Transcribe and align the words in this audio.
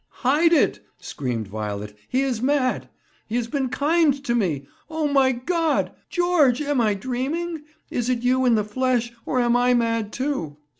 'Hide 0.25 0.51
it!' 0.51 0.83
screamed 0.97 1.47
Violet; 1.47 1.95
'he 2.09 2.23
is 2.23 2.41
mad! 2.41 2.89
He 3.27 3.35
has 3.35 3.45
been 3.45 3.69
kind 3.69 4.15
to 4.25 4.33
me! 4.33 4.65
Oh, 4.89 5.07
my 5.07 5.31
God! 5.31 5.91
George, 6.09 6.59
am 6.59 6.81
I 6.81 6.95
dreaming? 6.95 7.65
Is 7.91 8.09
it 8.09 8.23
you 8.23 8.43
in 8.47 8.55
the 8.55 8.63
flesh, 8.63 9.13
or 9.27 9.39
am 9.39 9.55
I 9.55 9.75
mad, 9.75 10.11
too?' 10.11 10.57